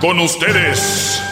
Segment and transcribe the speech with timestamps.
[0.00, 1.22] Con ustedes.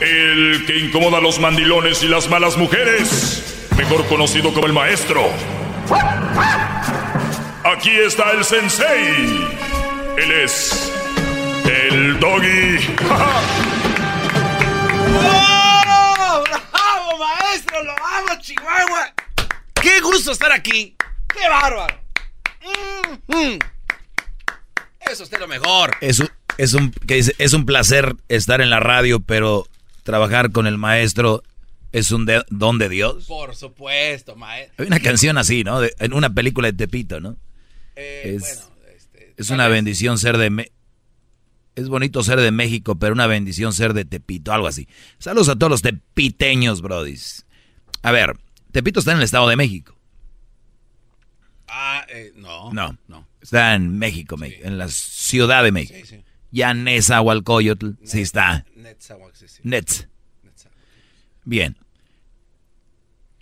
[0.00, 3.68] El que incomoda a los mandilones y las malas mujeres.
[3.78, 5.30] Mejor conocido como el maestro.
[7.64, 9.48] Aquí está el sensei.
[10.18, 10.92] Él es.
[11.64, 12.76] El doggy.
[15.82, 17.82] ¡Bravo, maestro!
[17.82, 19.14] ¡Lo amo, Chihuahua!
[19.80, 20.94] ¡Qué gusto estar aquí!
[21.32, 21.94] ¡Qué bárbaro!
[22.62, 23.58] Mm, mm.
[25.10, 25.92] Eso es lo mejor.
[26.00, 29.66] Es un, es, un, que es un placer estar en la radio, pero
[30.02, 31.42] trabajar con el maestro
[31.92, 33.26] es un de, don de Dios.
[33.26, 34.74] Por supuesto, maestro.
[34.82, 35.80] Hay una canción así, ¿no?
[35.80, 37.36] De- en una película de Tepito, ¿no?
[37.94, 38.62] Eh, es bueno,
[38.94, 39.76] este, es una vez.
[39.76, 40.50] bendición ser de...
[40.50, 40.72] Me-
[41.76, 44.88] es bonito ser de México, pero una bendición ser de Tepito, algo así.
[45.18, 47.44] Saludos a todos los tepiteños, brodis.
[48.02, 48.36] A ver,
[48.72, 49.94] Tepito está en el Estado de México.
[51.68, 52.72] Ah, eh, no.
[52.72, 52.96] No.
[53.08, 53.25] No.
[53.46, 55.98] Está en México, me- en la Ciudad de México.
[56.02, 56.22] Sí, sí.
[56.50, 58.64] Ya Nezahualcóyotl, sí está.
[58.76, 59.60] Netzahuac, sí, sí.
[59.62, 60.08] Nets.
[60.42, 60.76] Netzahuac.
[61.44, 61.76] Bien.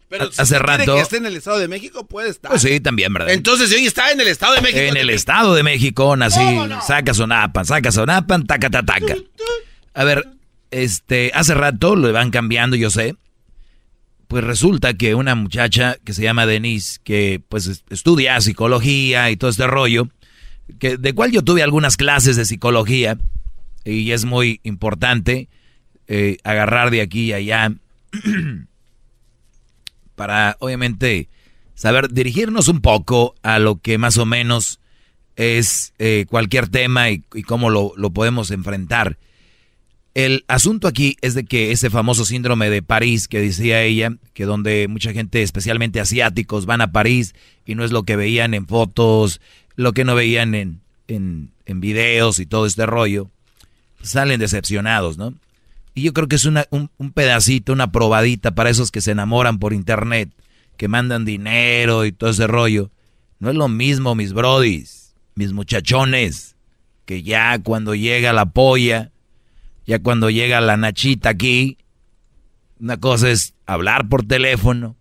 [0.08, 2.50] Pero Hace si quiere rato- que esté en el Estado de México, puede estar.
[2.50, 3.30] Pues sí, también, ¿verdad?
[3.30, 4.78] Entonces, si hoy está en el Estado de México.
[4.80, 6.82] en el Estado de México, nací, ¿Cómo no?
[6.82, 9.16] saca sonapan, saca sonapan, taca, taca, taca.
[9.94, 10.28] A ver,
[10.70, 13.16] este, hace rato lo van cambiando, yo sé.
[14.28, 19.36] Pues resulta que una muchacha que se llama Denise, que pues es- estudia psicología y
[19.36, 20.08] todo este rollo,
[20.78, 23.18] que, de cual yo tuve algunas clases de psicología,
[23.84, 25.48] y es muy importante
[26.08, 27.72] eh, agarrar de aquí y allá
[30.14, 31.28] para obviamente
[31.74, 34.80] saber dirigirnos un poco a lo que más o menos
[35.36, 39.18] es eh, cualquier tema y, y cómo lo, lo podemos enfrentar.
[40.14, 44.44] El asunto aquí es de que ese famoso síndrome de París que decía ella, que
[44.44, 47.34] donde mucha gente, especialmente asiáticos, van a París
[47.66, 49.40] y no es lo que veían en fotos,
[49.74, 53.28] lo que no veían en, en, videos y todo este rollo,
[54.02, 55.34] salen decepcionados, ¿no?
[55.94, 59.10] Y yo creo que es una, un, un pedacito, una probadita para esos que se
[59.10, 60.30] enamoran por internet,
[60.76, 62.90] que mandan dinero y todo ese rollo.
[63.40, 66.54] No es lo mismo, mis brodis, mis muchachones,
[67.04, 69.10] que ya cuando llega la polla,
[69.86, 71.78] ya cuando llega la nachita aquí,
[72.80, 74.96] una cosa es hablar por teléfono.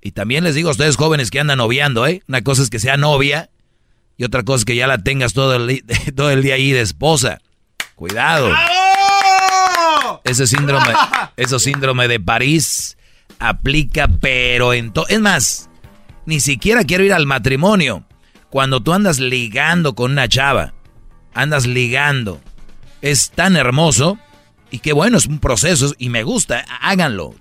[0.00, 2.22] Y también les digo a ustedes jóvenes que andan noviando, ¿eh?
[2.28, 3.50] Una cosa es que sea novia
[4.16, 5.82] y otra cosa es que ya la tengas todo el, di-
[6.16, 7.38] todo el día ahí de esposa.
[7.96, 8.52] Cuidado.
[10.24, 10.86] Ese síndrome,
[11.36, 12.96] ese síndrome de París
[13.38, 15.06] aplica, pero en todo.
[15.08, 15.70] Es más,
[16.26, 18.04] ni siquiera quiero ir al matrimonio.
[18.50, 20.74] Cuando tú andas ligando con una chava,
[21.34, 22.40] andas ligando,
[23.02, 24.18] es tan hermoso
[24.70, 27.34] y qué bueno, es un proceso y me gusta, háganlo,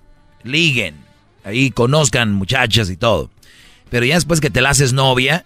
[0.44, 0.95] liguen,
[1.44, 3.29] ahí conozcan muchachas y todo.
[3.90, 5.45] Pero ya después que te la haces novia,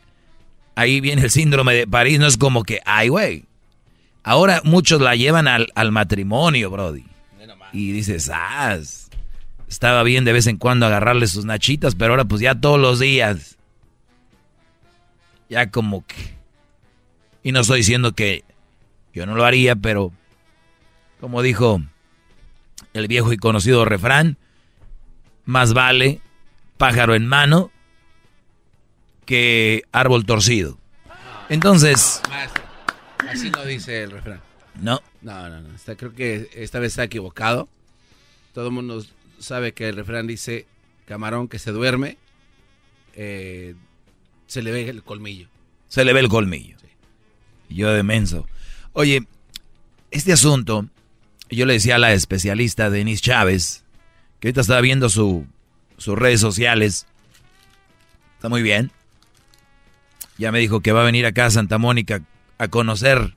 [0.75, 3.45] ahí viene el síndrome de París, no es como que, ay, güey.
[4.23, 7.05] Ahora muchos la llevan al, al matrimonio, Brody.
[7.73, 8.77] Y dices, ah,
[9.67, 12.99] estaba bien de vez en cuando agarrarle sus nachitas, pero ahora pues ya todos los
[12.99, 13.57] días.
[15.49, 16.35] Ya como que...
[17.43, 18.43] Y no estoy diciendo que
[19.13, 20.11] yo no lo haría, pero
[21.19, 21.81] como dijo
[22.93, 24.37] el viejo y conocido refrán,
[25.45, 26.21] más vale
[26.77, 27.71] pájaro en mano
[29.25, 30.77] que árbol torcido.
[31.49, 32.21] Entonces,
[33.29, 34.41] así no dice el refrán.
[34.81, 35.75] no, No, no, no.
[35.75, 37.69] Está, creo que esta vez está equivocado.
[38.53, 39.03] Todo el mundo
[39.39, 40.65] sabe que el refrán dice
[41.05, 42.17] camarón que se duerme,
[43.15, 43.75] eh,
[44.47, 45.47] se le ve el colmillo.
[45.87, 46.77] se le ve el colmillo.
[47.69, 48.47] Y Yo de menso.
[48.93, 49.25] Oye,
[50.11, 50.85] este asunto,
[51.49, 53.83] yo le decía a la especialista Denise Chávez,
[54.39, 55.47] que ahorita estaba viendo su,
[55.97, 57.07] sus redes sociales.
[58.35, 58.91] Está muy bien.
[60.37, 62.21] Ya me dijo que va a venir acá a Santa Mónica
[62.57, 63.35] a conocer.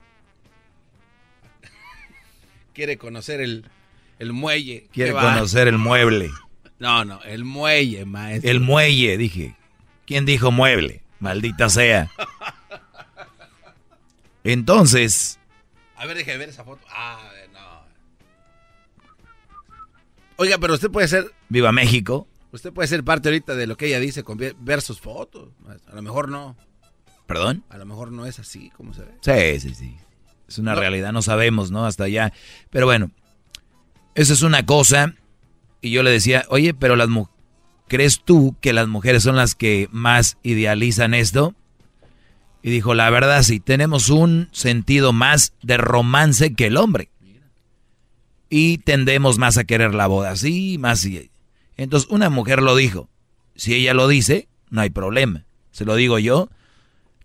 [2.73, 3.67] Quiere conocer el,
[4.19, 4.89] el muelle.
[4.93, 6.31] Quiere conocer el mueble.
[6.79, 8.51] No, no, el muelle, maestro.
[8.51, 9.55] El muelle, dije.
[10.07, 11.03] ¿Quién dijo mueble?
[11.21, 12.11] Maldita sea.
[14.45, 15.39] Entonces.
[16.05, 16.87] A ver, déjeme ver esa foto.
[16.91, 17.19] Ah,
[17.55, 17.83] no.
[20.37, 21.33] Oiga, pero usted puede ser.
[21.49, 22.29] Viva México.
[22.53, 25.49] Usted puede ser parte ahorita de lo que ella dice con ver sus fotos.
[25.87, 26.59] A lo mejor no.
[27.27, 27.65] ¿Perdón?
[27.71, 29.15] A lo mejor no es así como se ve.
[29.23, 29.97] Sí, sí, sí.
[30.47, 31.87] Es una realidad, no sabemos, ¿no?
[31.87, 32.35] Hasta allá.
[32.69, 33.11] Pero bueno,
[34.15, 35.15] eso es una cosa.
[35.81, 37.09] Y yo le decía, oye, pero las
[37.89, 41.55] ¿crees tú que las mujeres son las que más idealizan esto?
[42.65, 47.11] Y dijo, la verdad sí, tenemos un sentido más de romance que el hombre.
[48.49, 51.07] Y tendemos más a querer la boda, sí, más.
[51.77, 53.11] Entonces una mujer lo dijo.
[53.55, 55.45] Si ella lo dice, no hay problema.
[55.73, 56.49] Se lo digo yo.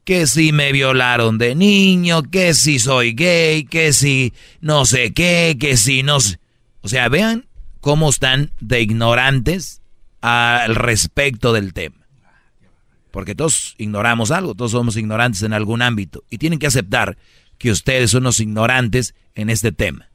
[0.03, 5.55] Que si me violaron de niño, que si soy gay, que si no sé qué,
[5.57, 6.37] que si no sé.
[6.81, 7.45] O sea, vean
[7.79, 9.81] cómo están de ignorantes
[10.19, 11.98] al respecto del tema.
[13.19, 16.23] Porque todos ignoramos algo, todos somos ignorantes en algún ámbito.
[16.29, 17.17] Y tienen que aceptar
[17.57, 20.07] que ustedes son los ignorantes en este tema.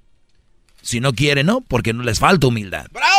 [0.81, 2.87] Si no quieren, no, porque no les falta humildad.
[2.93, 3.13] ¡Bravo!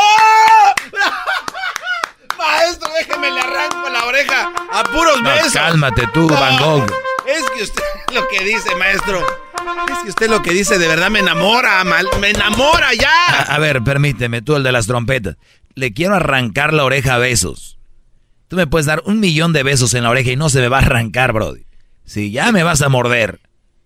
[2.36, 5.54] Maestro, déjeme le arranco la oreja a puros besos.
[5.54, 6.92] cálmate tú, Van Gogh.
[7.28, 7.84] Es que usted
[8.16, 9.24] lo que dice, maestro.
[9.92, 13.28] Es que usted lo que dice de verdad me enamora, mal, me enamora ya.
[13.28, 15.38] A, a ver, permíteme, tú el de las trompetas.
[15.76, 17.75] Le quiero arrancar la oreja a besos.
[18.56, 20.70] Tú me puedes dar un millón de besos en la oreja y no se me
[20.70, 21.66] va a arrancar, Brody.
[22.06, 23.42] Si ya me vas a morder,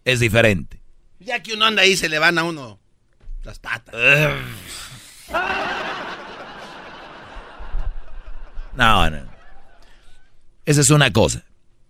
[0.06, 0.80] es diferente.
[1.20, 2.80] Ya que uno anda ahí, se le van a uno
[3.42, 3.96] las patas.
[8.76, 9.18] No, no.
[10.66, 11.46] Esa es una cosa,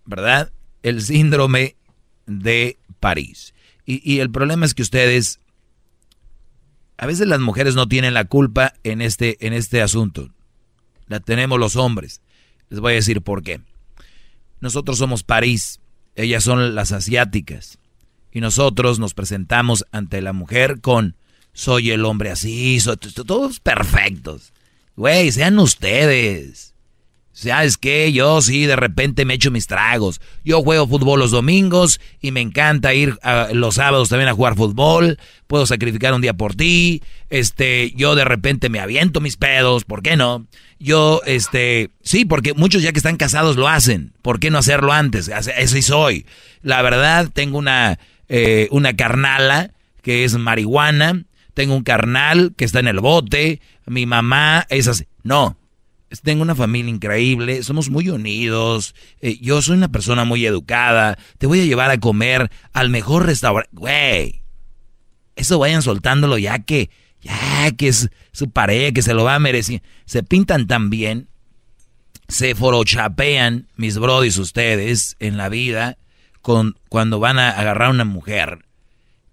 [0.06, 0.50] ¿verdad?
[0.82, 1.76] El síndrome
[2.24, 3.52] de París.
[3.84, 5.38] Y, y, el problema es que ustedes,
[6.96, 10.30] a veces las mujeres no tienen la culpa en este, en este asunto.
[11.08, 12.22] La tenemos los hombres.
[12.70, 13.60] Les voy a decir por qué.
[14.60, 15.80] Nosotros somos París,
[16.14, 17.78] ellas son las asiáticas.
[18.32, 21.16] Y nosotros nos presentamos ante la mujer con
[21.52, 22.78] soy el hombre así,
[23.26, 24.52] todos perfectos.
[24.96, 26.74] Güey, sean ustedes.
[27.32, 28.12] ¿Sabes qué?
[28.12, 30.20] Yo sí, de repente me echo mis tragos.
[30.44, 33.18] Yo juego fútbol los domingos y me encanta ir
[33.52, 35.18] los sábados también a jugar fútbol.
[35.46, 37.02] Puedo sacrificar un día por ti.
[37.30, 40.46] Este, yo de repente me aviento mis pedos, ¿por qué no?
[40.80, 44.12] Yo, este, sí, porque muchos ya que están casados lo hacen.
[44.22, 45.28] ¿Por qué no hacerlo antes?
[45.28, 46.26] Así soy.
[46.62, 49.72] La verdad, tengo una, eh, una carnala
[50.02, 51.24] que es marihuana.
[51.54, 53.60] Tengo un carnal que está en el bote.
[53.86, 55.04] Mi mamá es así.
[55.22, 55.56] No,
[56.22, 61.46] tengo una familia increíble, somos muy unidos, eh, yo soy una persona muy educada, te
[61.46, 63.70] voy a llevar a comer al mejor restaurante.
[63.72, 64.42] Güey,
[65.36, 66.90] eso vayan soltándolo ya que,
[67.22, 69.82] ya que es su pareja, que se lo va a merecer.
[70.04, 71.28] Se pintan tan bien,
[72.28, 75.96] se forochapean, mis brodis, ustedes, en la vida,
[76.42, 78.64] con, cuando van a agarrar a una mujer,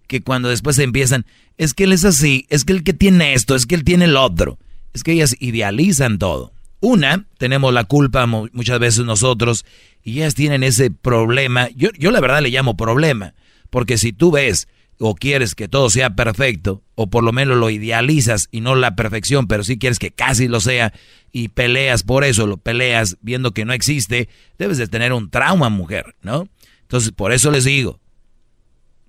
[0.08, 1.26] que cuando después empiezan,
[1.58, 4.06] es que él es así, es que el que tiene esto, es que él tiene
[4.06, 4.60] el otro.
[4.94, 6.54] Es que ellas idealizan todo.
[6.88, 9.66] Una, tenemos la culpa muchas veces nosotros
[10.06, 11.68] y ellas tienen ese problema.
[11.76, 13.34] Yo, yo la verdad le llamo problema,
[13.70, 17.70] porque si tú ves o quieres que todo sea perfecto, o por lo menos lo
[17.70, 20.94] idealizas y no la perfección, pero sí quieres que casi lo sea,
[21.34, 25.68] y peleas por eso, lo peleas viendo que no existe, debes de tener un trauma,
[25.68, 26.48] mujer, ¿no?
[26.84, 28.00] Entonces, por eso les digo,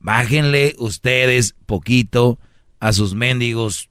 [0.00, 2.40] bájenle ustedes poquito
[2.80, 3.88] a sus mendigos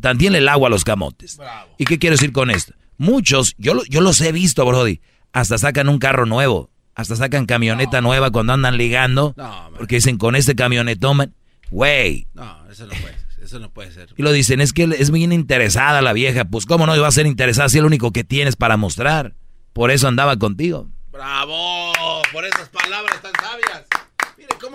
[0.00, 1.38] también el agua a los camotes.
[1.78, 2.74] ¿Y qué quiero decir con esto?
[2.98, 5.00] Muchos, yo, yo los he visto, Brody,
[5.32, 9.34] hasta sacan un carro nuevo, hasta sacan camioneta nueva cuando andan ligando,
[9.76, 11.34] porque dicen, con este camionetón,
[11.70, 12.26] güey.
[12.34, 13.30] No, eso no puede ser.
[13.42, 14.10] Eso no puede ser.
[14.16, 16.44] Y lo dicen, es que es bien interesada la vieja.
[16.44, 19.34] Pues, ¿cómo no iba a ser interesada si es lo único que tienes para mostrar?
[19.72, 20.88] Por eso andaba contigo.
[21.10, 21.92] ¡Bravo!
[22.32, 23.89] Por esas palabras tan sabias.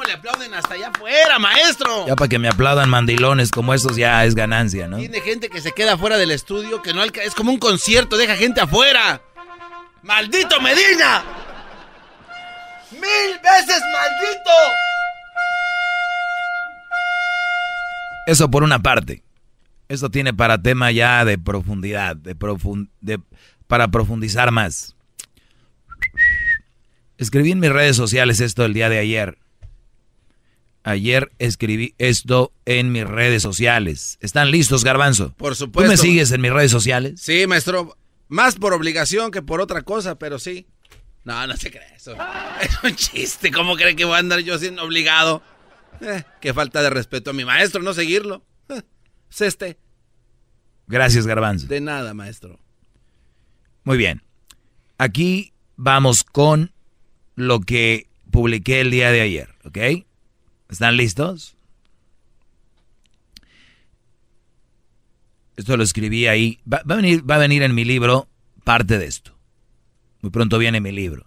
[0.06, 2.06] ¿Cómo le aplauden hasta allá afuera, maestro?
[2.06, 4.98] Ya para que me aplaudan mandilones como esos ya es ganancia, ¿no?
[4.98, 8.36] Tiene gente que se queda fuera del estudio, que no es como un concierto, deja
[8.36, 9.20] gente afuera.
[10.04, 11.24] ¡Maldito Medina!
[12.92, 14.52] ¡Mil veces maldito!
[18.28, 19.24] Eso por una parte.
[19.88, 22.36] Eso tiene para tema ya de profundidad, de,
[23.02, 23.20] de
[23.66, 24.96] para profundizar más.
[27.18, 29.40] Escribí en mis redes sociales esto el día de ayer.
[30.88, 34.20] Ayer escribí esto en mis redes sociales.
[34.22, 35.34] ¿Están listos, Garbanzo?
[35.34, 35.82] Por supuesto.
[35.82, 37.20] ¿Tú me sigues en mis redes sociales?
[37.20, 37.98] Sí, maestro.
[38.28, 40.68] Más por obligación que por otra cosa, pero sí.
[41.24, 42.16] No, no se cree eso.
[42.62, 43.52] Es un chiste.
[43.52, 45.42] ¿Cómo cree que voy a andar yo siendo obligado?
[46.02, 48.46] Eh, qué falta de respeto a mi maestro, no seguirlo.
[48.70, 48.84] Eh,
[49.32, 49.80] es este.
[50.86, 51.66] Gracias, Garbanzo.
[51.66, 52.60] De nada, maestro.
[53.86, 54.22] Muy bien.
[55.00, 56.74] Aquí vamos con
[57.34, 60.06] lo que publiqué el día de ayer, ¿ok?
[60.70, 61.56] ¿Están listos?
[65.56, 66.60] Esto lo escribí ahí.
[66.72, 68.28] Va, a venir, va a venir en mi libro
[68.64, 69.38] parte de esto.
[70.22, 71.26] Muy pronto viene mi libro.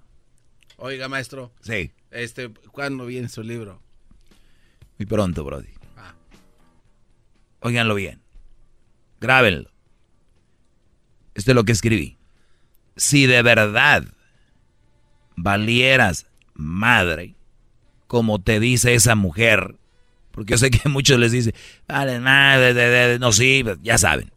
[0.77, 1.53] Oiga, maestro.
[1.61, 1.93] Sí.
[2.11, 3.81] Este, ¿cuándo viene su libro?
[4.99, 5.73] Muy pronto, Brody.
[5.97, 6.15] Ah.
[7.61, 8.21] Óiganlo bien.
[9.21, 9.71] Grábenlo.
[11.35, 12.19] Esto es lo que escribí.
[12.97, 14.05] Si de verdad
[15.37, 17.37] valieras madre,
[18.09, 19.77] como te dice esa mujer,
[20.33, 21.55] porque yo sé que muchos les dicen,
[21.87, 22.19] vale,
[23.21, 24.33] no, sí, ya saben.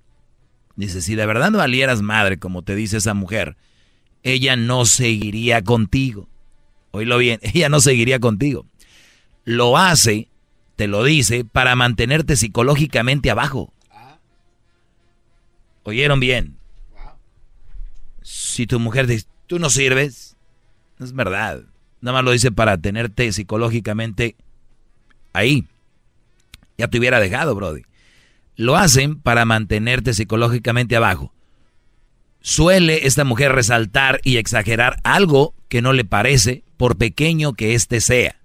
[0.75, 3.58] Dice, si de verdad valieras madre, como te dice esa mujer,
[4.24, 6.28] ella no seguiría contigo.
[6.92, 8.66] Oílo bien, ella no seguiría contigo.
[9.46, 10.28] Lo hace,
[10.75, 13.74] te lo dice, para mantenerte psicológicamente abajo.
[15.84, 16.58] ¿Oyeron bien?
[18.22, 20.36] Si tu mujer dice, tú no sirves,
[21.00, 21.63] no es verdad.
[22.01, 24.36] Nada más lo dice para tenerte psicológicamente
[25.34, 25.65] ahí.
[26.77, 27.84] Ya te hubiera dejado, Brody.
[28.55, 31.31] Lo hacen para mantenerte psicológicamente abajo.
[32.41, 38.01] Suele esta mujer resaltar y exagerar algo que no le parece, por pequeño que éste
[38.01, 38.36] sea.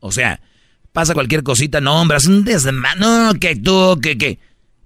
[0.00, 0.40] O sea,
[0.92, 4.40] pasa cualquier cosita, nombras un desmano, que tú, que, que.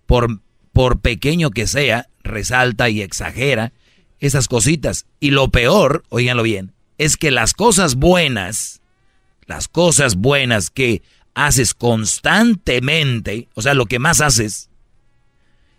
[0.06, 0.40] Por,
[0.72, 3.72] por pequeño que sea, resalta y exagera
[4.18, 5.06] esas cositas.
[5.20, 8.82] Y lo peor, oíganlo bien, es que las cosas buenas,
[9.46, 11.00] las cosas buenas que
[11.32, 14.68] haces constantemente, o sea, lo que más haces,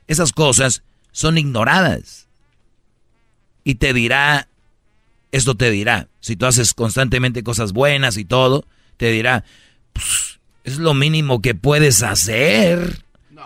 [0.07, 2.27] esas cosas son ignoradas.
[3.63, 4.47] Y te dirá,
[5.31, 8.65] esto te dirá, si tú haces constantemente cosas buenas y todo,
[8.97, 9.43] te dirá,
[9.93, 13.05] pues, es lo mínimo que puedes hacer.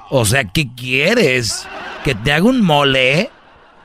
[0.09, 1.67] O sea, ¿qué quieres?
[2.05, 3.31] ¿Que te haga un mole?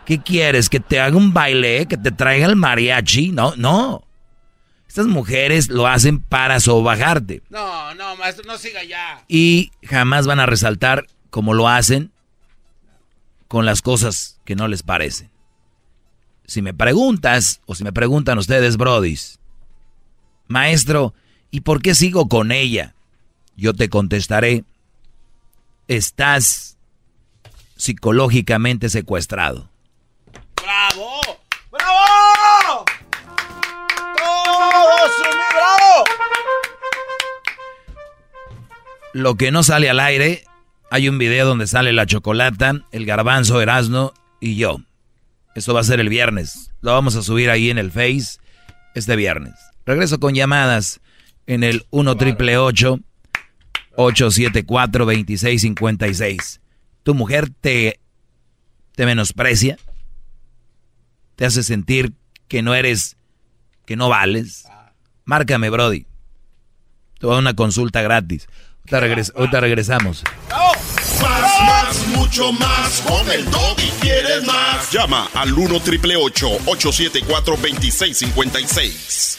[0.04, 0.68] ¿Qué quieres?
[0.68, 1.86] ¿Que te haga un baile?
[1.86, 3.32] ¿Que te traiga el mariachi?
[3.32, 4.04] No, no.
[4.88, 7.42] Estas mujeres lo hacen para sobajarte.
[7.48, 9.24] No, no, maestro, no siga ya.
[9.28, 12.10] Y jamás van a resaltar como lo hacen
[13.46, 15.30] con las cosas que no les parecen.
[16.44, 19.38] Si me preguntas, o si me preguntan ustedes, brodis,
[20.48, 21.14] maestro,
[21.52, 22.96] ¿y por qué sigo con ella?
[23.56, 24.64] Yo te contestaré,
[25.86, 26.76] estás
[27.76, 29.69] psicológicamente secuestrado.
[39.12, 40.44] Lo que no sale al aire,
[40.90, 44.78] hay un video donde sale la chocolata, el garbanzo, Erasno y yo.
[45.54, 46.72] Esto va a ser el viernes.
[46.80, 48.38] Lo vamos a subir ahí en el Face
[48.94, 49.54] este viernes.
[49.84, 51.00] Regreso con llamadas
[51.46, 56.60] en el 1 triple 874 2656.
[57.02, 57.98] ¿Tu mujer te,
[58.94, 59.76] te menosprecia?
[61.40, 62.12] te hace sentir
[62.48, 63.16] que no eres,
[63.86, 64.66] que no vales,
[65.24, 66.04] márcame, Brody.
[67.18, 68.46] Te voy a una consulta gratis.
[68.92, 70.24] Ahorita, regresamos.
[70.50, 73.00] Más, más, mucho más.
[73.06, 73.46] Con el
[73.78, 74.90] y quieres más.
[74.90, 79.38] Llama al 1 triple 874 2656.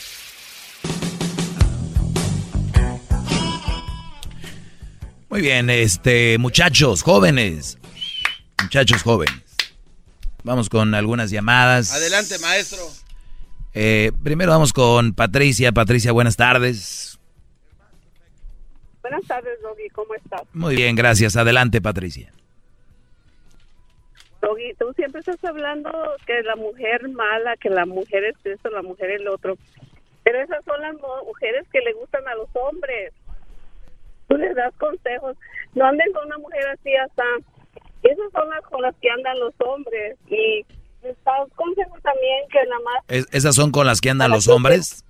[5.30, 7.78] Muy bien, este, muchachos, jóvenes.
[8.62, 9.42] Muchachos jóvenes.
[10.44, 11.94] Vamos con algunas llamadas.
[11.94, 12.80] Adelante, maestro.
[13.74, 15.72] Eh, primero vamos con Patricia.
[15.72, 17.11] Patricia, buenas tardes.
[19.02, 19.90] Buenas tardes, Doggy.
[19.90, 20.44] ¿Cómo estás?
[20.54, 21.36] Muy bien, gracias.
[21.36, 22.32] Adelante, Patricia.
[24.42, 25.92] Doggy, tú siempre estás hablando
[26.26, 29.58] que la mujer mala, que la mujer es esto, la mujer es el otro.
[30.24, 33.14] Pero esas son las mujeres que le gustan a los hombres.
[34.28, 35.36] Tú les das consejos.
[35.74, 37.24] No anden con una mujer así hasta
[38.04, 40.18] esas son las con las que andan los hombres.
[40.28, 40.66] Y
[41.04, 43.28] está consejo también que nada más...
[43.32, 45.04] ¿Esas son con las que andan los hombres?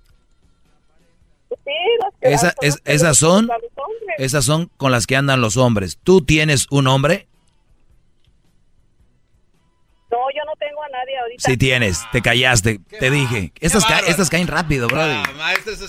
[1.48, 3.48] Sí, las Esa, es, esas son
[4.18, 5.98] esas son con las que andan los hombres.
[6.02, 7.28] ¿Tú tienes un hombre?
[10.10, 11.48] No, yo no tengo a nadie ahorita.
[11.48, 13.52] Sí tienes, te callaste, te dije.
[13.60, 15.22] Estas, estas caen rápido, brother.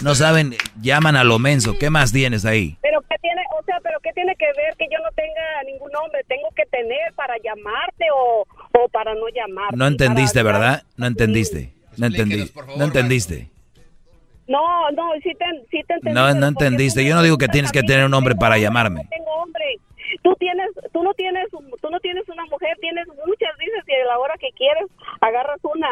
[0.02, 1.78] no saben, llaman a lo menso.
[1.78, 2.78] ¿Qué más tienes ahí?
[2.82, 5.94] Pero qué tiene, o sea, pero qué tiene que ver que yo no tenga ningún
[5.98, 8.48] hombre, tengo que tener para llamarte o,
[8.80, 9.76] o para no llamarte.
[9.76, 10.84] No entendiste, ¿verdad?
[10.96, 11.74] No entendiste.
[11.98, 12.54] No entendiste.
[12.78, 13.53] No entendiste.
[14.48, 16.14] No, no, sí te, sí te entendí.
[16.14, 17.06] No, no entendiste.
[17.06, 19.08] Yo no digo que tienes que tener un hombre para llamarme.
[19.10, 19.80] Tengo hombre.
[20.22, 24.06] Tú tienes, tú no tienes, tú no tienes una mujer, tienes muchas, dices, y a
[24.06, 24.86] la hora que quieres
[25.22, 25.90] agarras una.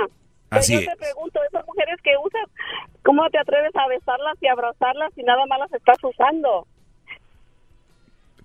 [0.51, 2.43] Así yo te pregunto, esas mujeres que usas,
[3.03, 6.67] ¿cómo te atreves a besarlas y abrazarlas si nada más las estás usando?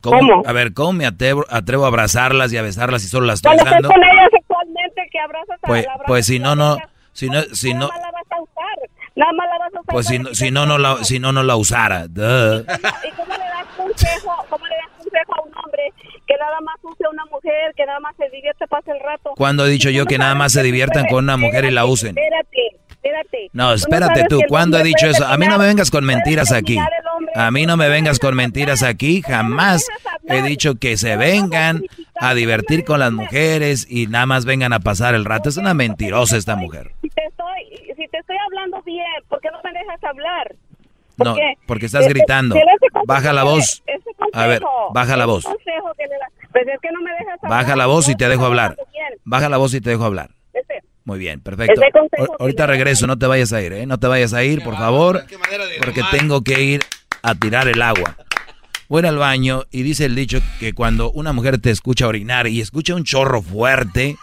[0.01, 0.43] ¿Cómo?
[0.47, 3.57] A ver, ¿cómo me atrevo, atrevo, a abrazarlas y a besarlas si solo las estoy
[3.57, 3.89] Cuando usando?
[3.89, 6.77] con ellas sexualmente, que abrazas pues, a la Pues si no, no,
[7.13, 8.91] si no, si no la vas a usar.
[9.17, 9.93] Nada más la vas a usar.
[9.93, 12.07] Pues si no, si no, no la, si no, no la usara.
[12.07, 12.61] Duh.
[12.61, 15.93] ¿Y cómo le das consejo, cómo le das consejo a un hombre
[16.27, 19.33] que nada más use a una mujer, que nada más se divierte, pase el rato?
[19.37, 22.17] ¿Cuándo he dicho yo que nada más se diviertan con una mujer y la usen?
[22.19, 23.51] Espérate, espérate.
[23.53, 24.41] No, espérate tú.
[24.49, 25.27] ¿Cuándo he dicho eso?
[25.27, 26.79] A mí no me vengas con mentiras aquí.
[27.35, 29.23] A mí no me vengas con mentiras aquí.
[29.23, 29.87] Jamás
[30.29, 31.83] he dicho que se vengan
[32.17, 35.49] a divertir con las mujeres y nada más vengan a pasar el rato.
[35.49, 36.93] Es una mentirosa esta mujer.
[37.01, 39.41] Si te estoy, si te estoy hablando bien, ¿por
[40.07, 40.57] no hablar?
[41.19, 41.35] No,
[41.67, 42.57] porque estás gritando.
[43.07, 43.83] Baja la voz.
[44.33, 45.47] A ver, baja la voz.
[47.43, 48.77] Baja la voz y te dejo hablar.
[49.25, 50.31] Baja la voz y te dejo hablar.
[51.05, 51.81] Muy bien, perfecto.
[52.39, 53.87] Ahorita regreso, no te vayas a ir, ¿eh?
[53.87, 55.25] No te vayas a ir, por favor,
[55.79, 56.83] porque tengo que ir
[57.23, 58.17] a tirar el agua.
[58.89, 62.61] Voy al baño y dice el dicho que cuando una mujer te escucha orinar y
[62.61, 64.17] escucha un chorro fuerte,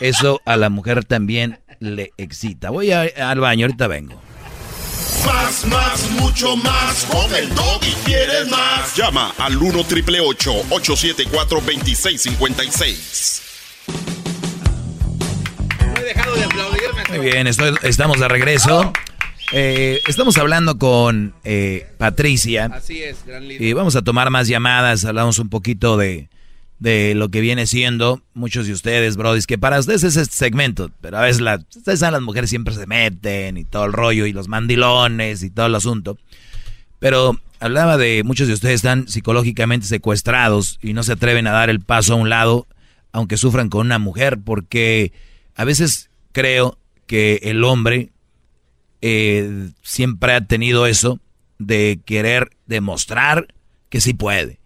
[0.00, 2.70] eso a la mujer también le excita.
[2.70, 4.20] Voy al baño, ahorita vengo.
[5.26, 7.04] Más, más, mucho más.
[7.04, 7.48] Con el
[7.82, 8.94] y quieres más.
[8.96, 13.42] Llama al 1 triple 874 2656.
[15.80, 17.02] No he dejado de aplaudirme.
[17.10, 18.92] Muy bien, estamos de regreso.
[19.52, 22.70] Eh, estamos hablando con eh, Patricia.
[22.72, 23.62] Así es, gran líder.
[23.62, 25.04] Y vamos a tomar más llamadas.
[25.04, 26.28] Hablamos un poquito de,
[26.84, 30.90] de lo que viene siendo muchos de ustedes, brodis, que para ustedes es este segmento,
[31.00, 35.42] pero a veces las mujeres siempre se meten y todo el rollo y los mandilones
[35.42, 36.18] y todo el asunto.
[36.98, 41.70] Pero hablaba de muchos de ustedes están psicológicamente secuestrados y no se atreven a dar
[41.70, 42.66] el paso a un lado,
[43.12, 45.12] aunque sufran con una mujer, porque
[45.56, 46.76] a veces creo
[47.06, 48.10] que el hombre
[49.00, 51.18] eh, siempre ha tenido eso
[51.58, 53.54] de querer demostrar
[53.88, 54.58] que sí puede.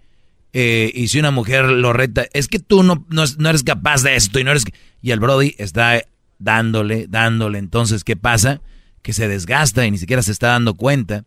[0.53, 4.17] Eh, y si una mujer lo reta, es que tú no, no, eres capaz de
[4.17, 4.65] esto y no eres...
[5.01, 6.03] Y el Brody está
[6.39, 7.59] dándole, dándole.
[7.59, 8.61] Entonces, ¿qué pasa?
[9.03, 11.25] Que se desgasta y ni siquiera se está dando cuenta.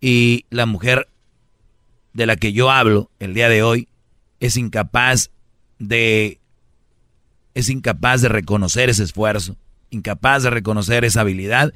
[0.00, 1.08] Y la mujer
[2.12, 3.88] de la que yo hablo el día de hoy
[4.40, 5.30] es incapaz
[5.78, 6.40] de...
[7.54, 9.56] Es incapaz de reconocer ese esfuerzo,
[9.88, 11.72] incapaz de reconocer esa habilidad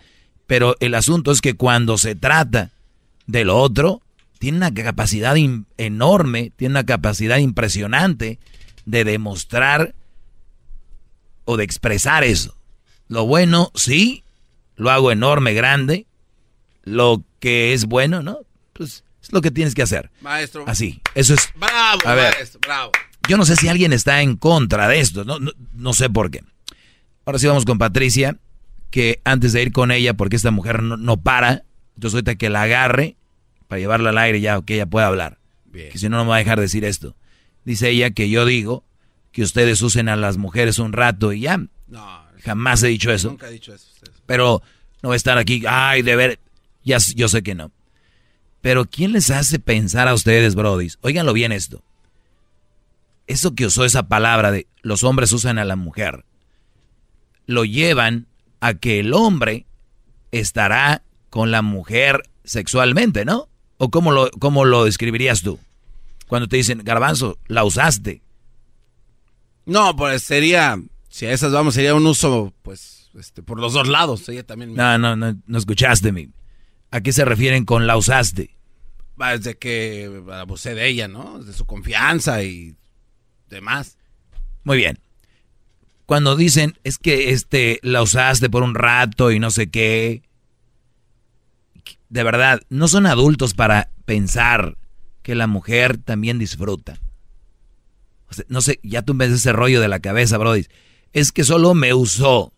[0.50, 2.72] pero el asunto es que cuando se trata
[3.29, 4.03] del otro,
[4.40, 5.37] tiene una capacidad
[5.76, 8.38] enorme, tiene una capacidad impresionante
[8.87, 9.94] de demostrar
[11.44, 12.57] o de expresar eso.
[13.07, 14.24] Lo bueno, sí,
[14.76, 16.07] lo hago enorme, grande.
[16.85, 18.38] Lo que es bueno, ¿no?
[18.72, 20.11] Pues es lo que tienes que hacer.
[20.22, 20.64] Maestro.
[20.66, 21.50] Así, eso es.
[21.57, 22.92] Bravo, a ver, maestro, bravo.
[23.29, 26.31] Yo no sé si alguien está en contra de esto, no, no, no sé por
[26.31, 26.42] qué.
[27.26, 28.38] Ahora sí vamos con Patricia
[28.90, 32.62] que antes de ir con ella, porque esta mujer no, para, entonces ahorita que la
[32.62, 33.18] agarre
[33.70, 35.38] para llevarla al aire ya, que ella pueda hablar.
[35.72, 37.14] Que si no, no me va a dejar decir esto.
[37.64, 38.83] Dice ella que yo digo
[39.30, 41.59] que ustedes usen a las mujeres un rato y ya.
[41.87, 43.28] No, jamás he dicho eso.
[43.28, 43.87] Nunca he dicho eso.
[44.26, 44.61] Pero
[45.04, 46.40] no va a estar aquí, ay, de ver,
[46.83, 47.70] ya, yo sé que no.
[48.61, 50.98] Pero ¿quién les hace pensar a ustedes, brodis?
[51.00, 51.85] Óiganlo bien esto.
[53.28, 56.24] Eso que usó esa palabra de los hombres usan a la mujer,
[57.46, 58.26] lo llevan
[58.59, 59.64] a que el hombre
[60.33, 63.48] estará con la mujer sexualmente, ¿no?
[63.83, 65.59] ¿O cómo lo, cómo lo describirías tú?
[66.29, 68.23] Cuando te dicen, garbanzo, la usaste.
[69.64, 73.88] No, pues sería, si a esas vamos, sería un uso, pues, este, por los dos
[73.88, 74.29] lados.
[74.29, 74.75] Ella también.
[74.75, 76.29] No, no, no, no escuchaste, mi.
[76.90, 78.55] ¿A qué se refieren con la usaste?
[79.16, 81.43] Desde que abusé de ella, ¿no?
[81.43, 82.77] De su confianza y
[83.49, 83.97] demás.
[84.62, 84.99] Muy bien
[86.11, 90.25] cuando dicen es que este la usaste por un rato y no sé qué.
[92.11, 94.77] De verdad, no son adultos para pensar
[95.23, 96.99] que la mujer también disfruta.
[98.49, 100.66] no sé, ya tú ves ese rollo de la cabeza, Brody.
[101.12, 102.53] Es que solo me usó.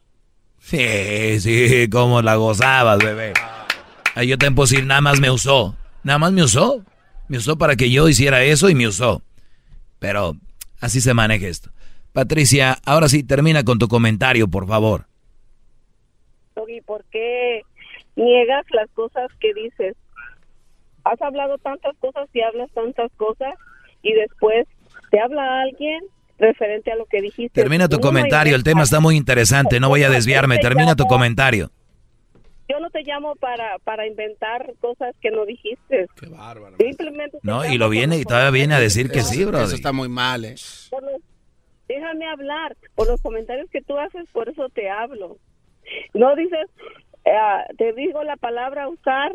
[0.58, 3.34] Sí, sí, como la gozabas, bebé.
[4.14, 5.76] Ahí yo te puedo nada más me usó.
[6.02, 6.82] Nada más me usó.
[7.28, 9.22] Me usó para que yo hiciera eso y me usó.
[9.98, 10.36] Pero
[10.80, 11.70] así se maneja esto.
[12.12, 15.06] Patricia, ahora sí, termina con tu comentario, por favor.
[16.68, 17.62] ¿Y ¿por qué
[18.16, 19.96] niegas las cosas que dices?
[21.04, 23.54] Has hablado tantas cosas y hablas tantas cosas
[24.02, 24.66] y después
[25.10, 26.00] te habla alguien
[26.38, 27.60] referente a lo que dijiste.
[27.60, 31.70] Termina tu comentario, el tema está muy interesante, no voy a desviarme, termina tu comentario.
[32.68, 36.06] yo no te llamo para, para inventar cosas que no dijiste.
[36.18, 36.76] Qué bárbaro.
[36.78, 39.60] Simplemente te No, y lo viene, y todavía viene a decir que sí, bro.
[39.62, 40.54] Eso está muy mal, ¿eh?
[40.90, 41.20] por los-
[41.88, 42.76] déjame hablar.
[42.94, 45.36] Por los comentarios que tú haces, por eso te hablo.
[46.14, 46.66] No dices,
[47.24, 49.32] eh, te digo la palabra usar,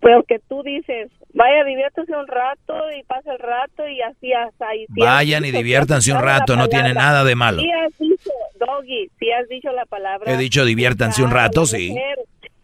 [0.00, 4.68] pero que tú dices, vaya, diviértase un rato y pasa el rato y así hasta
[4.68, 4.86] ahí.
[4.90, 7.62] Vayan y diviértanse un rato, no tiene nada de malo.
[7.62, 10.32] Sí has dicho, Doggy, sí has dicho la palabra.
[10.32, 11.94] He dicho diviértanse un rato, sí.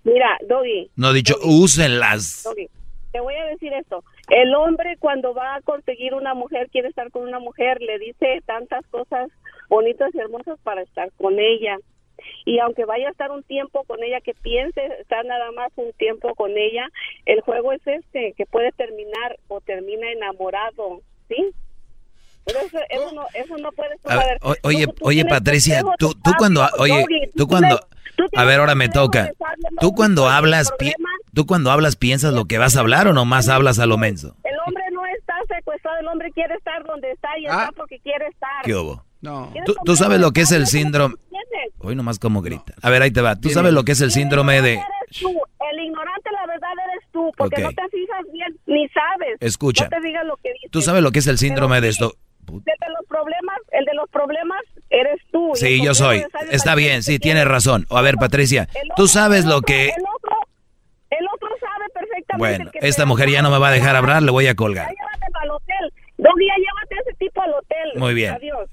[0.05, 0.91] Mira, Doggy.
[0.97, 2.43] No he dicho Doggy, úsenlas.
[2.45, 2.69] Doggy,
[3.12, 4.05] Te voy a decir esto.
[4.29, 8.41] El hombre cuando va a conseguir una mujer, quiere estar con una mujer, le dice
[8.47, 9.31] tantas cosas
[9.69, 11.77] bonitas y hermosas para estar con ella.
[12.44, 15.92] Y aunque vaya a estar un tiempo con ella, que piense estar nada más un
[15.92, 16.88] tiempo con ella,
[17.27, 21.51] el juego es este, que puede terminar o termina enamorado, ¿sí?
[22.44, 26.33] Pero eso, eso no, eso no puede ver, oye, Tú- tú oye, Patricia, tú, tú
[26.38, 27.05] cuando, oye,
[27.37, 27.79] tú cuando,
[28.37, 29.31] a ver, ahora me toca.
[29.81, 30.72] Tú cuando hablas,
[31.35, 34.35] tú cuando hablas piensas lo que vas a hablar o nomás hablas a lo menso.
[34.42, 37.62] El hombre no está secuestrado, el hombre quiere estar donde está y Ah.
[37.62, 38.62] está porque quiere estar.
[38.64, 39.05] ¿Qué hubo?
[39.20, 39.51] No.
[39.53, 41.14] ¿Quieres Tú, sabes lo que es el síndrome.
[41.83, 42.75] Hoy nomás como grita.
[42.83, 43.37] A ver, ahí te va.
[43.37, 44.75] Tú sabes lo que es el síndrome de...
[44.75, 49.37] El ignorante, la verdad, eres tú, porque no te fijas bien, ni sabes.
[49.40, 49.85] Escucha.
[49.85, 50.71] No te digas lo que dices.
[50.71, 52.14] Tú sabes lo que es el síndrome Pero de esto.
[52.49, 55.53] El de los problemas, el de los problemas eres tú.
[55.55, 56.25] Sí, yo soy.
[56.51, 57.87] Está bien, sí, tienes razón.
[57.90, 59.88] A ver, Patricia, El tú otro- sabes lo otro- que...
[59.88, 60.37] El otro,
[61.11, 62.37] el otro sabe perfectamente.
[62.38, 64.88] Bueno, esta mujer ya no me va a dejar hablar, le voy a colgar.
[64.88, 65.92] Ya llévate al hotel.
[66.18, 67.92] Dos días llévate a ese tipo al hotel.
[67.97, 68.35] Muy bien.
[68.35, 68.68] Adiós.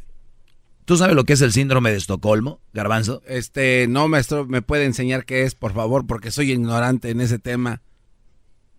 [0.89, 3.21] ¿Tú sabes lo que es el síndrome de Estocolmo, Garbanzo?
[3.28, 6.08] Este, no, maestro, ¿me puede enseñar qué es, por favor?
[6.08, 7.84] Porque soy ignorante en ese tema.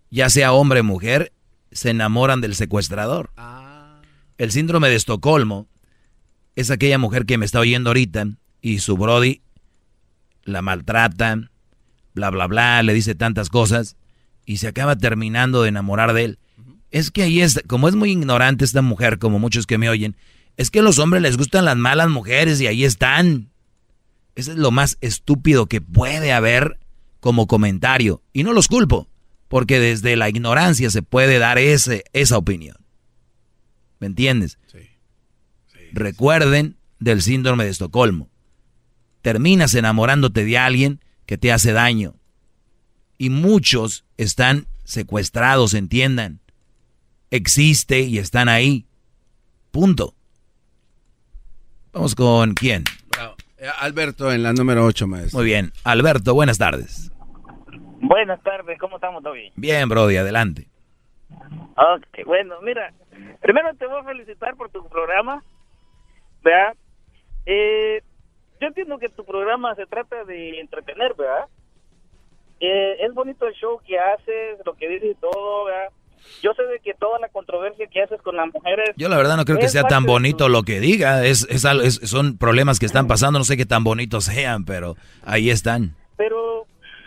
[0.09, 1.31] Ya sea hombre o mujer,
[1.71, 3.29] se enamoran del secuestrador.
[4.37, 5.69] El síndrome de Estocolmo
[6.57, 8.27] es aquella mujer que me está oyendo ahorita
[8.59, 9.41] y su brody
[10.43, 11.49] la maltrata,
[12.13, 13.95] bla, bla, bla, le dice tantas cosas
[14.45, 16.39] y se acaba terminando de enamorar de él.
[16.89, 20.17] Es que ahí es, como es muy ignorante esta mujer, como muchos que me oyen,
[20.57, 23.51] es que a los hombres les gustan las malas mujeres y ahí están.
[24.35, 26.79] Eso es lo más estúpido que puede haber
[27.19, 28.21] como comentario.
[28.33, 29.07] Y no los culpo,
[29.47, 32.77] porque desde la ignorancia se puede dar ese, esa opinión.
[33.99, 34.57] ¿Me entiendes?
[35.93, 38.29] Recuerden del síndrome de Estocolmo.
[39.21, 42.15] Terminas enamorándote de alguien que te hace daño.
[43.17, 46.39] Y muchos están secuestrados, entiendan.
[47.29, 48.87] Existe y están ahí.
[49.69, 50.15] Punto.
[51.93, 52.83] Vamos con quién.
[53.09, 53.35] Bravo.
[53.57, 55.39] Eh, Alberto en la número 8, maestro.
[55.39, 55.71] Muy bien.
[55.83, 57.11] Alberto, buenas tardes.
[57.99, 59.51] Buenas tardes, ¿cómo estamos, Toby?
[59.55, 60.67] Bien, Brody, adelante.
[61.29, 62.93] Ok, bueno, mira,
[63.41, 65.43] primero te voy a felicitar por tu programa,
[66.43, 66.75] ¿verdad?
[67.45, 68.01] Eh,
[68.59, 71.45] yo entiendo que tu programa se trata de entretener, ¿verdad?
[72.59, 75.89] Eh, es bonito el show que haces, lo que dices y todo, ¿verdad?
[76.41, 78.91] Yo sé de que toda la controversia que haces con las mujeres...
[78.97, 81.25] Yo la verdad no creo que sea tan bonito lo que diga.
[81.25, 84.95] Es, es, es- son problemas que están pasando, no sé qué tan bonitos sean, pero
[85.23, 85.95] ahí están.
[86.17, 86.65] Pero,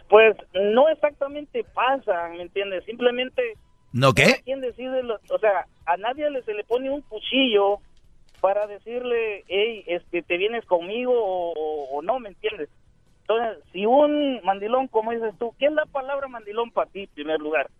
[0.09, 2.85] pues, no exactamente pasa, ¿me entiendes?
[2.85, 3.43] Simplemente...
[3.93, 4.41] ¿No qué?
[4.45, 7.79] quien decide, lo- o sea, a nadie le, se le pone un cuchillo
[8.41, 12.69] para decirle, hey, este, te vienes conmigo o, o- o no, ¿me entiendes?
[13.21, 17.09] Entonces, si un mandilón, como dices tú, ¿qué es la palabra mandilón para ti, en
[17.15, 17.71] primer lugar?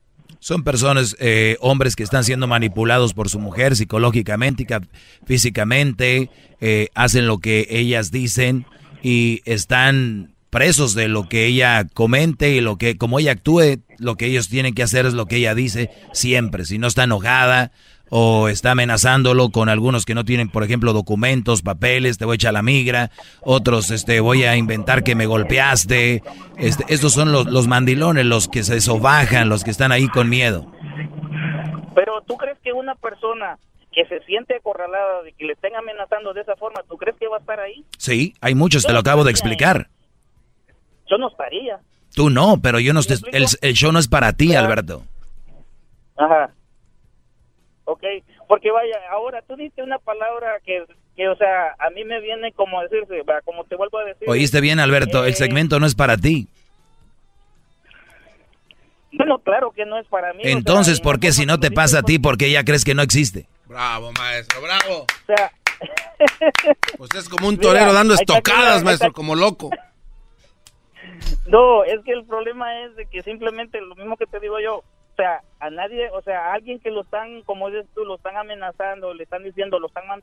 [0.45, 4.83] Son personas, eh, hombres que están siendo manipulados por su mujer psicológicamente y ca-
[5.25, 6.29] físicamente,
[6.61, 8.67] eh, hacen lo que ellas dicen
[9.03, 14.17] y están presos de lo que ella comente y lo que, como ella actúe, lo
[14.17, 16.67] que ellos tienen que hacer es lo que ella dice siempre.
[16.67, 17.73] Si no está enojada
[18.11, 22.37] o está amenazándolo con algunos que no tienen, por ejemplo, documentos, papeles, te voy a
[22.37, 26.23] echar la migra, otros, este, voy a inventar que me golpeaste.
[26.59, 30.29] Este, estos son los, los mandilones, los que se sobajan, los que están ahí con
[30.29, 30.71] miedo.
[31.95, 33.59] Pero tú crees que una persona
[33.93, 37.29] que se siente acorralada de que le estén amenazando de esa forma, ¿tú crees que
[37.29, 37.85] va a estar ahí?
[37.99, 39.89] Sí, hay muchos, te lo acabo de explicar.
[41.09, 41.79] Yo no estaría.
[42.15, 44.55] Tú no, pero yo no estoy, el, el show no es para ti.
[44.55, 45.03] Alberto.
[46.17, 46.51] Ajá.
[47.87, 48.03] Ok,
[48.49, 50.85] porque vaya, ahora tú diste una palabra que,
[51.17, 54.29] que, o sea, a mí me viene como decirse, como te vuelvo a decir.
[54.29, 56.49] Oíste bien, Alberto, el Eh, segmento no es para ti.
[59.13, 60.41] Bueno, claro que no es para mí.
[60.41, 62.85] o sea, Entonces, ¿por qué si no te pasa a ti, por qué ya crees
[62.85, 63.47] que no existe?
[63.67, 65.03] Bravo, maestro, bravo.
[65.05, 65.53] O sea,
[66.99, 69.71] Usted es como un Mira, torero dando estocadas, que maestro, como loco.
[71.47, 74.83] no, es que el problema es de que simplemente lo mismo que te digo yo,
[75.15, 78.17] o sea, a nadie, o sea, a alguien que lo están, como dices tú, lo
[78.17, 80.23] están amenazando, le están diciendo, lo están man-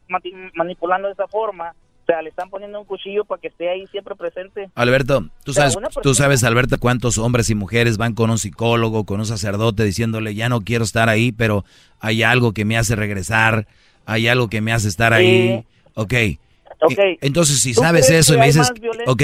[0.54, 1.74] manipulando de esa forma,
[2.04, 4.70] o sea, le están poniendo un cuchillo para que esté ahí siempre presente.
[4.76, 9.22] Alberto, tú sabes, tú sabes, Alberto, cuántos hombres y mujeres van con un psicólogo, con
[9.22, 11.64] un sacerdote diciéndole, ya no quiero estar ahí, pero
[12.02, 13.68] hay algo que me hace regresar,
[14.06, 15.66] hay algo que me hace estar ahí.
[15.94, 16.14] Ok.
[16.84, 17.18] Okay.
[17.22, 18.74] Entonces, si sabes eso y me dices,
[19.06, 19.22] ok,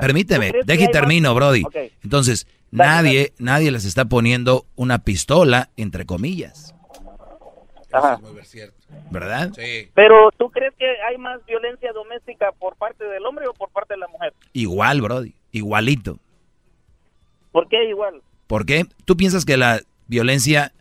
[0.00, 1.62] permíteme, deje y termino, Brody.
[2.02, 6.74] Entonces, nadie, nadie les está poniendo una pistola, entre comillas.
[7.92, 8.20] Ajá.
[9.10, 9.52] ¿Verdad?
[9.54, 9.90] Sí.
[9.94, 13.94] Pero ¿tú crees que hay más violencia doméstica por parte del hombre o por parte
[13.94, 14.34] de la mujer?
[14.52, 16.18] Igual, Brody, igualito.
[17.52, 18.22] ¿Por qué igual?
[18.46, 18.86] ¿Por qué?
[19.04, 20.72] ¿Tú piensas que la violencia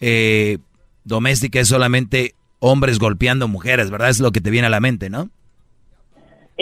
[0.00, 0.58] eh,
[1.04, 4.10] doméstica es solamente hombres golpeando mujeres, verdad?
[4.10, 5.30] Es lo que te viene a la mente, ¿no?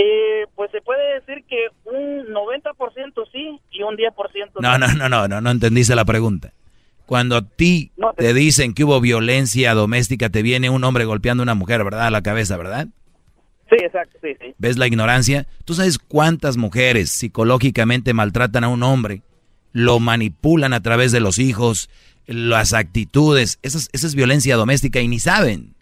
[0.00, 4.78] Eh, pues se puede decir que un 90% sí y un 10% no.
[4.78, 6.52] No, no, no, no, no, no entendiste la pregunta.
[7.04, 8.32] Cuando a ti te...
[8.32, 12.06] dicen que hubo violencia doméstica, te viene un hombre golpeando a una mujer, ¿verdad?
[12.06, 12.86] A la cabeza, ¿verdad?
[13.68, 14.54] Sí, exacto, sí, sí.
[14.56, 15.48] ¿Ves la ignorancia?
[15.64, 19.22] ¿Tú sabes cuántas mujeres psicológicamente maltratan a un hombre?
[19.72, 21.90] Lo manipulan a través de los hijos,
[22.26, 23.58] las actitudes.
[23.62, 25.74] Esa es, esa es violencia doméstica y ni saben.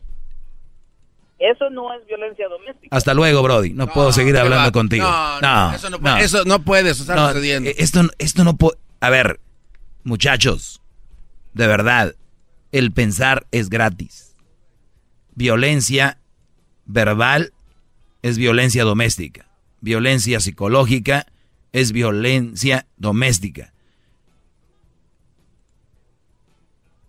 [1.38, 2.96] Eso no es violencia doméstica.
[2.96, 3.72] Hasta luego, Brody.
[3.74, 5.06] No, puedo seguir hablando contigo.
[5.42, 7.70] No, eso no, puede, eso no puede estar sucediendo.
[7.76, 8.78] Esto, esto no puede...
[9.00, 9.40] A ver,
[10.02, 10.80] muchachos,
[11.52, 12.14] de verdad,
[12.72, 14.34] el pensar es gratis.
[15.34, 16.18] Violencia
[16.86, 17.52] verbal
[18.22, 19.48] es violencia doméstica.
[19.80, 21.26] Violencia psicológica
[21.72, 23.74] es violencia doméstica.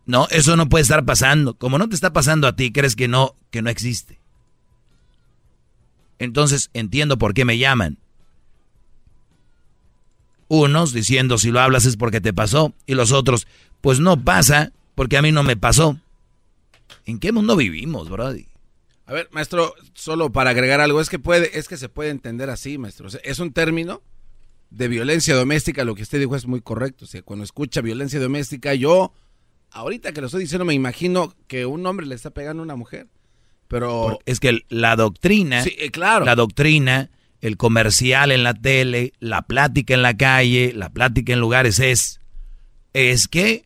[0.07, 1.53] No, eso no puede estar pasando.
[1.55, 4.19] Como no te está pasando a ti, crees que no, que no existe.
[6.17, 7.99] Entonces entiendo por qué me llaman.
[10.47, 13.47] Unos diciendo si lo hablas es porque te pasó y los otros
[13.81, 15.99] pues no pasa porque a mí no me pasó.
[17.05, 18.47] ¿En qué mundo vivimos, Brody?
[19.05, 22.49] A ver, maestro, solo para agregar algo, es que puede, es que se puede entender
[22.49, 23.07] así, maestro.
[23.23, 24.01] es un término
[24.69, 27.05] de violencia doméstica, lo que usted dijo es muy correcto.
[27.05, 29.13] O sea, cuando escucha violencia doméstica, yo,
[29.71, 32.75] ahorita que lo estoy diciendo, me imagino que un hombre le está pegando a una
[32.75, 33.07] mujer.
[33.67, 34.19] Pero.
[34.25, 35.63] es que la doctrina.
[35.63, 36.25] Sí, eh, claro.
[36.25, 37.09] La doctrina,
[37.41, 42.19] el comercial en la tele, la plática en la calle, la plática en lugares es.
[42.93, 43.63] Es que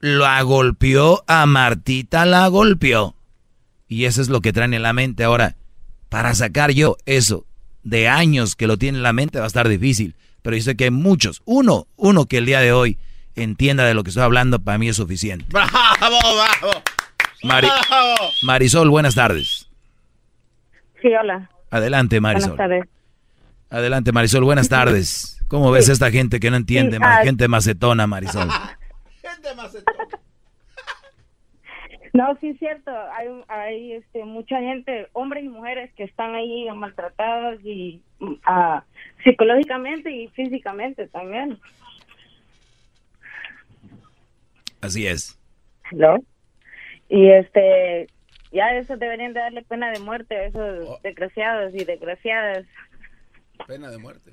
[0.00, 3.16] la golpeó a Martita, la golpeó.
[3.88, 5.24] Y eso es lo que traen en la mente.
[5.24, 5.56] Ahora,
[6.08, 7.44] para sacar yo eso
[7.82, 10.14] de años que lo tiene en la mente va a estar difícil.
[10.42, 12.98] Pero yo sé que muchos, uno, uno que el día de hoy
[13.36, 15.46] entienda de lo que estoy hablando, para mí es suficiente.
[15.50, 16.18] ¡Bravo,
[17.42, 17.64] bravo!
[18.42, 19.68] Marisol, buenas tardes.
[21.00, 21.50] Sí, hola.
[21.70, 22.56] Adelante, Marisol.
[22.56, 22.88] Buenas tardes.
[23.70, 25.40] Adelante, Marisol, buenas tardes.
[25.48, 26.98] ¿Cómo ves a esta gente que no entiende?
[27.00, 28.48] Ah, gente macetona, Marisol.
[32.12, 32.90] No, sí es cierto.
[33.12, 38.80] Hay, hay este, mucha gente, hombres y mujeres, que están ahí maltratados y uh,
[39.22, 41.58] psicológicamente y físicamente también.
[44.80, 45.38] Así es.
[45.92, 46.18] ¿No?
[47.08, 48.06] Y este,
[48.52, 50.98] ya eso deberían de darle pena de muerte a esos oh.
[51.02, 52.64] desgraciados y desgraciadas.
[53.66, 54.32] Pena de muerte.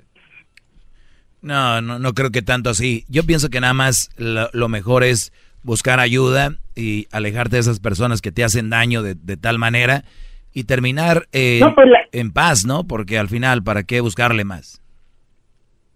[1.40, 3.04] No, no, no creo que tanto así.
[3.08, 5.32] Yo pienso que nada más lo, mejor es
[5.62, 10.04] buscar ayuda y alejarte de esas personas que te hacen daño de, tal manera
[10.52, 12.84] y terminar eh, pues en paz, ¿no?
[12.84, 14.82] Porque al final, ¿para qué buscarle más?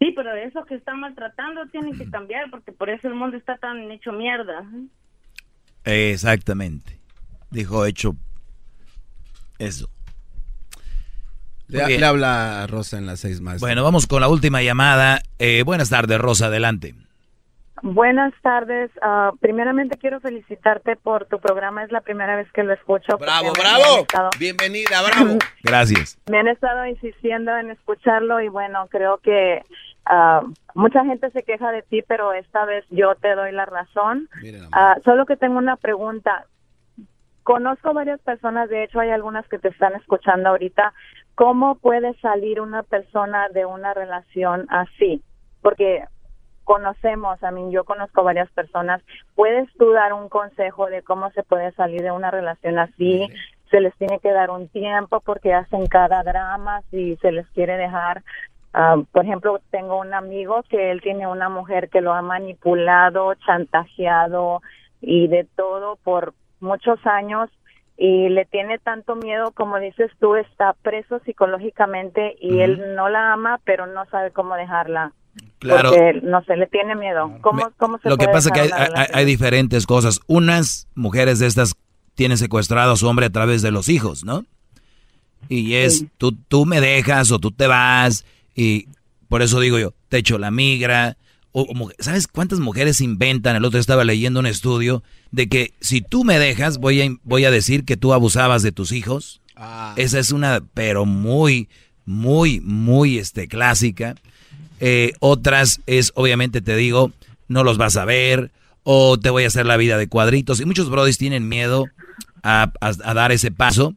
[0.03, 3.57] Sí, pero esos que están maltratando tienen que cambiar porque por eso el mundo está
[3.59, 4.65] tan hecho mierda.
[5.85, 6.99] Exactamente.
[7.51, 8.17] Dijo hecho
[9.61, 9.89] eso.
[11.69, 13.61] Le, habla Rosa en las seis más.
[13.61, 15.21] Bueno, vamos con la última llamada.
[15.39, 16.95] Eh, buenas tardes, Rosa, adelante.
[17.83, 18.91] Buenas tardes.
[19.03, 21.85] Ah, primeramente quiero felicitarte por tu programa.
[21.85, 23.19] Es la primera vez que lo escucho.
[23.19, 24.31] Bravo, bravo.
[24.39, 25.39] Bienvenida, bravo.
[25.63, 26.19] Gracias.
[26.31, 29.63] Me han estado insistiendo en escucharlo y bueno, creo que
[30.07, 30.43] ah,
[30.75, 34.29] mucha gente se queja de ti, pero esta vez yo te doy la razón.
[34.43, 36.47] Uh, solo que tengo una pregunta.
[37.43, 40.93] Conozco varias personas, de hecho hay algunas que te están escuchando ahorita,
[41.35, 45.23] ¿cómo puede salir una persona de una relación así?
[45.61, 46.05] Porque
[46.65, 49.03] conocemos, a mí yo conozco varias personas,
[49.35, 53.29] ¿puedes tú dar un consejo de cómo se puede salir de una relación así?
[53.71, 57.77] Se les tiene que dar un tiempo porque hacen cada drama si se les quiere
[57.77, 58.23] dejar.
[58.75, 63.35] Ah, por ejemplo, tengo un amigo que él tiene una mujer que lo ha manipulado,
[63.47, 64.63] chantajeado
[65.01, 67.51] y de todo por muchos años
[67.99, 73.33] y le tiene tanto miedo, como dices tú, está preso psicológicamente y él no la
[73.33, 75.13] ama, pero no sabe cómo dejarla.
[75.59, 75.91] Claro.
[75.91, 77.31] Porque, no se le tiene miedo.
[77.43, 78.75] ¿Cómo, cómo se Lo que pasa es que
[79.13, 80.21] hay, diferentes cosas.
[80.27, 81.75] Unas mujeres de estas
[82.15, 84.45] tienen secuestrado a su hombre a través de los hijos, ¿no?
[85.49, 88.25] Y es, tú, tú me dejas o tú te vas.
[88.55, 88.89] Y
[89.29, 91.17] por eso digo yo, te echo la migra.
[91.53, 91.67] O,
[91.99, 93.57] ¿Sabes cuántas mujeres inventan?
[93.57, 97.45] El otro estaba leyendo un estudio de que si tú me dejas, voy a, voy
[97.45, 99.41] a decir que tú abusabas de tus hijos.
[99.57, 99.95] Ah.
[99.97, 101.69] Esa es una, pero muy,
[102.05, 104.17] muy, muy este, clásica.
[104.81, 107.13] Eh, otras es, obviamente te digo,
[107.49, 108.51] no los vas a ver
[108.83, 110.61] o te voy a hacer la vida de cuadritos.
[110.61, 111.87] Y muchos brodis tienen miedo
[112.43, 112.73] a,
[113.15, 113.95] dar ese paso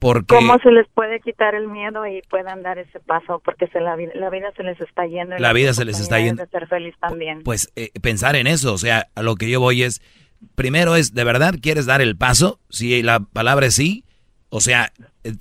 [0.00, 0.34] porque...
[0.34, 3.40] ¿Cómo se les puede quitar el miedo y puedan dar ese paso?
[3.44, 5.38] Porque se la, la vida se les está yendo.
[5.38, 6.42] La vida se les está yendo.
[6.42, 7.42] De ser feliz también.
[7.42, 10.00] Pues eh, pensar en eso, o sea, a lo que yo voy es,
[10.54, 12.58] primero es, ¿de verdad quieres dar el paso?
[12.70, 14.04] Si la palabra es sí,
[14.48, 14.90] o sea,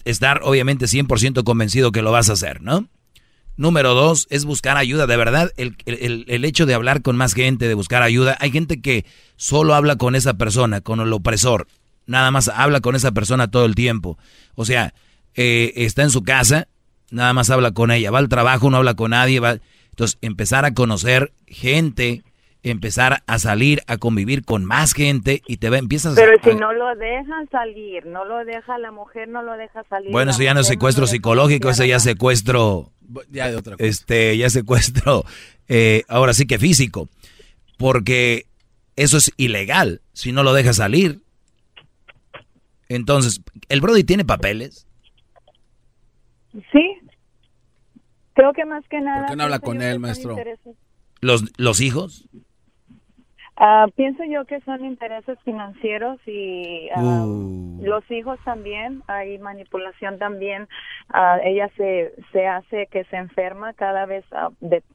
[0.03, 2.89] estar obviamente 100% convencido que lo vas a hacer, ¿no?
[3.55, 5.07] Número dos es buscar ayuda.
[5.07, 8.37] De verdad, el, el, hecho de hablar con más gente, de buscar ayuda.
[8.39, 9.05] Hay gente que
[9.37, 11.67] solo habla con esa persona, con el opresor.
[12.09, 14.17] Nada más habla con esa persona todo el tiempo.
[14.55, 14.93] O sea,
[15.35, 16.67] eh, está en su casa,
[17.11, 18.11] nada más habla con ella.
[18.11, 19.39] Va al trabajo, no habla con nadie.
[19.39, 19.57] Va...
[19.91, 22.23] Entonces, empezar a conocer gente
[22.63, 26.73] empezar a salir, a convivir con más gente y te va, empiezas Pero si no
[26.73, 30.11] lo dejan salir, no lo deja la mujer, no lo deja salir.
[30.11, 32.91] Bueno, eso ya no es secuestro psicológico, ese ya secuestro,
[33.29, 33.87] ya de otra cosa.
[33.87, 35.23] este, ya secuestro,
[35.67, 37.07] eh, ahora sí que físico,
[37.77, 38.47] porque
[38.95, 41.21] eso es ilegal si no lo deja salir.
[42.89, 44.87] Entonces, ¿el Brody tiene papeles?
[46.71, 46.97] Sí.
[48.33, 49.21] Creo que más que nada.
[49.21, 50.35] ¿Por qué no habla con él, maestro?
[51.21, 52.27] ¿Los, ¿Los hijos?
[53.61, 57.81] Ah, pienso yo que son intereses financieros y ah, uh.
[57.83, 60.63] los hijos también, hay manipulación también.
[61.13, 64.23] Uh, ella se, se hace que se enferma cada vez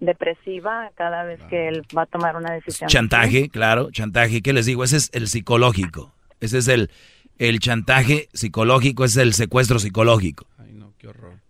[0.01, 2.89] depresiva, cada vez que él va a tomar una decisión.
[2.89, 4.41] Chantaje, claro, chantaje.
[4.41, 4.83] ¿Qué les digo?
[4.83, 6.15] Ese es el psicológico.
[6.41, 6.91] Ese es el,
[7.39, 10.47] el chantaje psicológico, es el secuestro psicológico.
[10.59, 11.45] Ay, no, qué horror.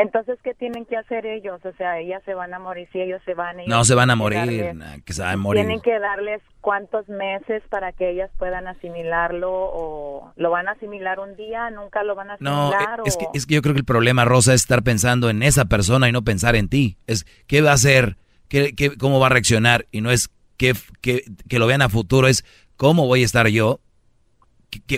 [0.00, 1.60] Entonces, ¿qué tienen que hacer ellos?
[1.64, 3.56] O sea, ellas se van a morir, si ellos se van...
[3.66, 4.72] no se van a morir,
[5.04, 5.64] que se van a morir.
[5.64, 11.18] Tienen que darles cuántos meses para que ellas puedan asimilarlo o lo van a asimilar
[11.18, 12.98] un día, nunca lo van a asimilar.
[12.98, 15.42] No, es, que, es que yo creo que el problema, Rosa, es estar pensando en
[15.42, 16.96] esa persona y no pensar en ti.
[17.08, 20.74] Es qué va a hacer, qué, qué, cómo va a reaccionar y no es que,
[21.00, 22.44] que, que lo vean a futuro, es
[22.76, 23.80] cómo voy a estar yo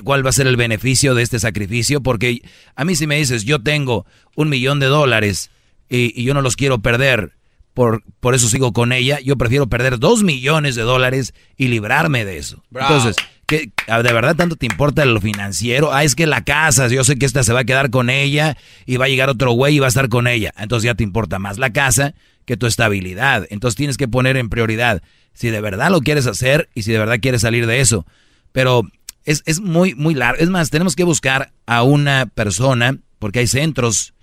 [0.02, 2.42] cuál va a ser el beneficio de este sacrificio, porque
[2.74, 4.06] a mí si me dices, yo tengo
[4.36, 5.50] un millón de dólares
[5.88, 7.32] y, yo no los quiero perder,
[7.74, 12.24] por, por eso sigo con ella, yo prefiero perder dos millones de dólares y librarme
[12.24, 12.62] de eso.
[12.72, 15.92] Entonces, ¿qué, ¿de verdad tanto te importa lo financiero?
[15.92, 18.56] Ah, es que la casa, yo sé que esta se va a quedar con ella
[18.86, 20.52] y va a llegar otro güey y va a estar con ella.
[20.58, 23.46] Entonces ya te importa más la casa que tu estabilidad.
[23.50, 25.02] Entonces tienes que poner en prioridad
[25.32, 28.06] si de verdad lo quieres hacer y si de verdad quieres salir de eso.
[28.52, 28.82] Pero
[29.24, 30.42] es, es muy, muy largo.
[30.42, 34.14] Es más, tenemos que buscar a una persona, porque hay centros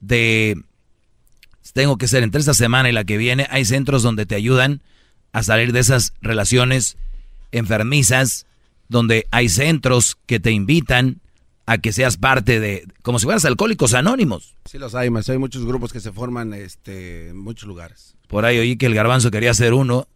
[0.00, 0.60] de...
[1.72, 4.82] Tengo que ser entre esta semana y la que viene, hay centros donde te ayudan
[5.32, 6.98] a salir de esas relaciones
[7.50, 8.46] enfermizas,
[8.88, 11.20] donde hay centros que te invitan
[11.64, 14.54] a que seas parte de, como si fueras alcohólicos anónimos.
[14.66, 18.16] Sí los hay, más hay muchos grupos que se forman este, en muchos lugares.
[18.28, 20.08] Por ahí oí que el garbanzo quería ser uno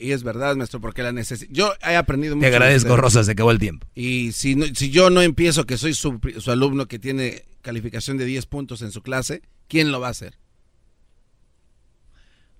[0.00, 1.50] y es verdad, maestro, porque la necesidad.
[1.52, 2.48] Yo he aprendido mucho.
[2.48, 3.86] Te agradezco, Rosa, se acabó el tiempo.
[3.94, 8.46] Y si, si yo no empiezo, que soy su, alumno que tiene calificación de 10
[8.46, 10.38] puntos en su clase, ¿quién lo va a hacer?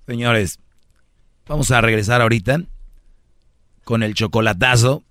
[0.07, 0.59] Señores,
[1.47, 2.65] vamos a regresar ahorita
[3.85, 5.05] con el chocolatazo.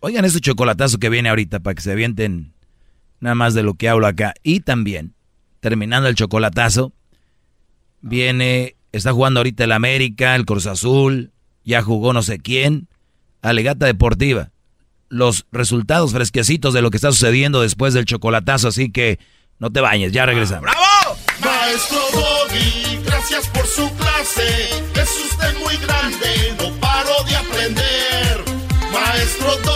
[0.00, 2.54] Oigan ese chocolatazo que viene ahorita para que se avienten
[3.20, 4.32] nada más de lo que hablo acá.
[4.42, 5.14] Y también,
[5.60, 6.94] terminando el chocolatazo,
[8.00, 11.32] viene Está jugando ahorita el América, el Cruz Azul,
[11.64, 12.88] ya jugó no sé quién.
[13.42, 14.50] Alegata deportiva.
[15.08, 19.18] Los resultados fresquecitos de lo que está sucediendo después del chocolatazo, así que
[19.58, 20.62] no te bañes, ya regresamos.
[20.62, 21.18] ¡Bravo!
[21.44, 24.68] Maestro Doggy, gracias por su clase.
[24.94, 28.44] Es usted muy grande, no paro de aprender.
[28.92, 29.75] Maestro Doggy,